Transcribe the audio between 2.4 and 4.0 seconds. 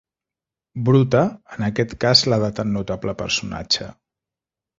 de tan notable personatge.